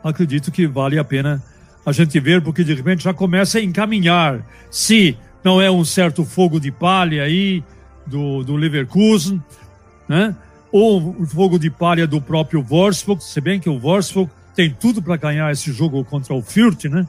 acredito 0.02 0.50
que 0.50 0.66
vale 0.66 0.98
a 0.98 1.04
pena 1.04 1.42
a 1.84 1.92
gente 1.92 2.18
ver, 2.20 2.42
porque 2.42 2.62
de 2.62 2.74
repente 2.74 3.04
já 3.04 3.14
começa 3.14 3.58
a 3.58 3.62
encaminhar. 3.62 4.44
Se 4.70 5.16
não 5.42 5.60
é 5.60 5.70
um 5.70 5.84
certo 5.84 6.24
fogo 6.24 6.60
de 6.60 6.70
palha 6.70 7.24
aí 7.24 7.62
do, 8.06 8.42
do 8.44 8.56
Leverkusen, 8.56 9.42
né? 10.08 10.34
ou 10.70 11.16
o 11.18 11.26
fogo 11.26 11.58
de 11.58 11.70
palha 11.70 12.06
do 12.06 12.20
próprio 12.20 12.62
Wolfsburg, 12.62 13.22
se 13.22 13.40
bem 13.40 13.60
que 13.60 13.68
o 13.68 13.78
Wolfsburg 13.78 14.30
tem 14.54 14.70
tudo 14.70 15.02
para 15.02 15.16
ganhar 15.16 15.50
esse 15.50 15.72
jogo 15.72 16.04
contra 16.04 16.34
o 16.34 16.42
Fürth, 16.42 16.84
né? 16.84 17.06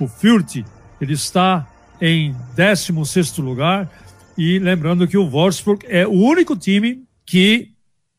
O 0.00 0.08
Fürth, 0.08 0.64
ele 1.00 1.12
está 1.12 1.66
em 2.00 2.34
16º 2.56 3.42
lugar 3.42 3.90
e 4.36 4.58
lembrando 4.58 5.06
que 5.06 5.16
o 5.16 5.28
Wolfsburg 5.28 5.86
é 5.88 6.06
o 6.06 6.12
único 6.12 6.56
time 6.56 7.04
que 7.24 7.72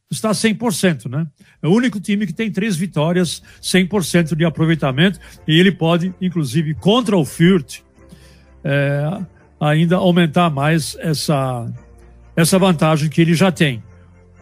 está 0.09 0.31
100%, 0.31 1.09
né? 1.09 1.27
É 1.61 1.67
o 1.67 1.71
único 1.71 1.99
time 1.99 2.25
que 2.25 2.33
tem 2.33 2.51
três 2.51 2.75
vitórias, 2.75 3.41
100% 3.61 4.35
de 4.35 4.45
aproveitamento, 4.45 5.19
e 5.47 5.59
ele 5.59 5.71
pode, 5.71 6.13
inclusive, 6.21 6.73
contra 6.75 7.17
o 7.17 7.25
Fürth, 7.25 7.81
é, 8.63 9.21
ainda 9.59 9.97
aumentar 9.97 10.49
mais 10.49 10.95
essa, 10.99 11.65
essa 12.35 12.59
vantagem 12.59 13.09
que 13.09 13.21
ele 13.21 13.33
já 13.33 13.51
tem. 13.51 13.83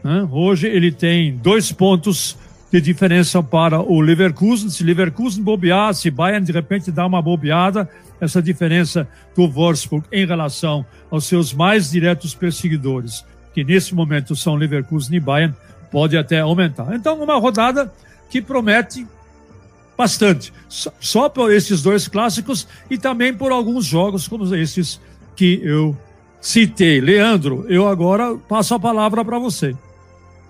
Né? 0.03 0.27
Hoje 0.31 0.67
ele 0.67 0.91
tem 0.91 1.38
dois 1.38 1.71
pontos 1.71 2.38
de 2.71 2.79
diferença 2.79 3.43
para 3.43 3.81
o 3.81 3.99
Leverkusen. 3.99 4.69
Se 4.69 4.84
Leverkusen 4.84 5.43
bobear, 5.43 5.93
se 5.93 6.10
Bayern 6.10 6.45
de 6.45 6.51
repente 6.51 6.91
dá 6.91 7.05
uma 7.05 7.21
bobeada, 7.21 7.89
essa 8.19 8.41
diferença 8.41 9.07
do 9.36 9.47
Wolfsburg 9.47 10.05
em 10.12 10.25
relação 10.25 10.86
aos 11.10 11.25
seus 11.25 11.53
mais 11.53 11.91
diretos 11.91 12.34
perseguidores 12.34 13.25
que 13.53 13.63
nesse 13.63 13.93
momento 13.93 14.36
são 14.36 14.55
Leverkusen 14.55 15.17
e 15.17 15.19
Bayern, 15.19 15.55
pode 15.91 16.17
até 16.17 16.39
aumentar. 16.39 16.93
Então, 16.95 17.21
uma 17.21 17.38
rodada 17.38 17.91
que 18.29 18.41
promete 18.41 19.05
bastante, 19.97 20.53
só 20.69 21.29
por 21.29 21.51
esses 21.51 21.81
dois 21.81 22.07
clássicos 22.07 22.67
e 22.89 22.97
também 22.97 23.34
por 23.34 23.51
alguns 23.51 23.86
jogos 23.86 24.27
como 24.27 24.55
esses 24.55 24.99
que 25.36 25.60
eu 25.63 25.95
citei. 26.39 27.01
Leandro, 27.01 27.65
eu 27.67 27.88
agora 27.88 28.36
passo 28.47 28.73
a 28.73 28.79
palavra 28.79 29.23
para 29.23 29.38
você. 29.38 29.75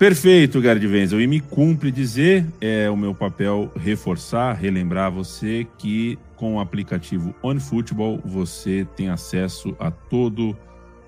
Perfeito, 0.01 0.59
Gerd 0.59 0.83
Wenzel. 0.87 1.21
E 1.21 1.27
me 1.27 1.39
cumpre 1.39 1.91
dizer, 1.91 2.43
é 2.59 2.89
o 2.89 2.97
meu 2.97 3.13
papel 3.13 3.71
reforçar, 3.75 4.51
relembrar 4.53 5.11
você 5.11 5.67
que 5.77 6.17
com 6.35 6.55
o 6.55 6.59
aplicativo 6.59 7.35
OnFootball 7.43 8.19
você 8.25 8.83
tem 8.95 9.09
acesso 9.09 9.75
a 9.79 9.91
todo 9.91 10.57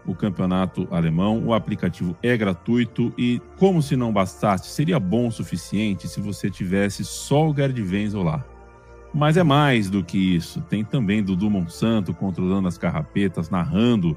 o 0.05 0.13
campeonato 0.13 0.87
alemão. 0.91 1.43
O 1.43 1.55
aplicativo 1.55 2.15
é 2.21 2.37
gratuito 2.37 3.11
e, 3.17 3.41
como 3.57 3.81
se 3.81 3.95
não 3.95 4.13
bastasse, 4.13 4.69
seria 4.69 4.99
bom 4.99 5.29
o 5.29 5.31
suficiente 5.31 6.07
se 6.07 6.21
você 6.21 6.47
tivesse 6.47 7.03
só 7.03 7.49
o 7.49 7.55
Gerd 7.55 7.81
Wenzel 7.81 8.21
lá. 8.21 8.45
Mas 9.11 9.37
é 9.37 9.43
mais 9.43 9.89
do 9.89 10.03
que 10.03 10.19
isso. 10.19 10.61
Tem 10.69 10.83
também 10.83 11.23
Dudu 11.23 11.49
Monsanto 11.49 12.13
controlando 12.13 12.67
as 12.67 12.77
carrapetas, 12.77 13.49
narrando 13.49 14.15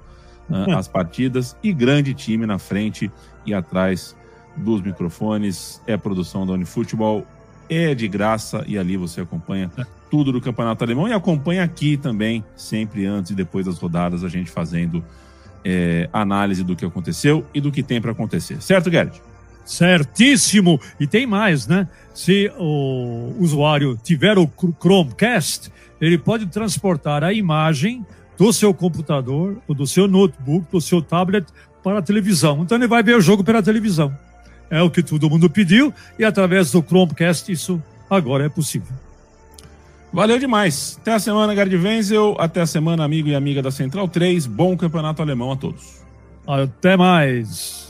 uh, 0.50 0.72
as 0.76 0.86
partidas 0.86 1.56
e 1.62 1.72
grande 1.72 2.12
time 2.12 2.44
na 2.44 2.58
frente 2.58 3.10
e 3.46 3.54
atrás 3.54 4.14
dos 4.56 4.82
microfones. 4.82 5.80
É 5.86 5.96
produção 5.96 6.46
da 6.46 6.52
Unifutebol, 6.52 7.26
é 7.68 7.94
de 7.94 8.08
graça 8.08 8.64
e 8.66 8.78
ali 8.78 8.96
você 8.96 9.20
acompanha 9.20 9.70
é. 9.76 9.84
tudo 10.10 10.32
do 10.32 10.40
campeonato 10.40 10.84
alemão 10.84 11.08
e 11.08 11.12
acompanha 11.12 11.64
aqui 11.64 11.96
também, 11.96 12.44
sempre 12.56 13.06
antes 13.06 13.32
e 13.32 13.34
depois 13.34 13.66
das 13.66 13.78
rodadas, 13.78 14.24
a 14.24 14.28
gente 14.28 14.50
fazendo 14.50 15.04
é, 15.64 16.08
análise 16.12 16.62
do 16.62 16.76
que 16.76 16.84
aconteceu 16.84 17.44
e 17.52 17.60
do 17.60 17.72
que 17.72 17.82
tem 17.82 18.00
para 18.00 18.12
acontecer. 18.12 18.62
Certo, 18.62 18.90
Gerd? 18.90 19.20
Certíssimo! 19.64 20.80
E 21.00 21.08
tem 21.08 21.26
mais, 21.26 21.66
né? 21.66 21.88
Se 22.14 22.50
o 22.56 23.34
usuário 23.40 23.98
tiver 24.00 24.38
o 24.38 24.48
Chromecast, 24.80 25.72
ele 26.00 26.16
pode 26.16 26.46
transportar 26.46 27.24
a 27.24 27.32
imagem 27.32 28.06
do 28.38 28.52
seu 28.52 28.72
computador, 28.72 29.58
ou 29.66 29.74
do 29.74 29.86
seu 29.86 30.06
notebook, 30.06 30.70
do 30.70 30.80
seu 30.80 31.02
tablet 31.02 31.46
para 31.82 31.98
a 31.98 32.02
televisão. 32.02 32.62
Então 32.62 32.76
ele 32.76 32.86
vai 32.86 33.02
ver 33.02 33.16
o 33.16 33.20
jogo 33.20 33.42
pela 33.42 33.62
televisão. 33.62 34.16
É 34.70 34.82
o 34.82 34.90
que 34.90 35.02
todo 35.02 35.30
mundo 35.30 35.48
pediu 35.48 35.92
e 36.18 36.24
através 36.24 36.72
do 36.72 36.82
Chromecast 36.82 37.50
isso 37.50 37.82
agora 38.10 38.46
é 38.46 38.48
possível. 38.48 38.94
Valeu 40.12 40.38
demais. 40.38 40.98
Até 41.00 41.12
a 41.12 41.18
semana, 41.18 41.54
Gerd 41.54 41.76
Wenzel. 41.76 42.36
Até 42.38 42.62
a 42.62 42.66
semana, 42.66 43.04
amigo 43.04 43.28
e 43.28 43.34
amiga 43.34 43.62
da 43.62 43.70
Central 43.70 44.08
3. 44.08 44.46
Bom 44.46 44.76
campeonato 44.76 45.20
alemão 45.20 45.52
a 45.52 45.56
todos. 45.56 46.00
Até 46.46 46.96
mais. 46.96 47.85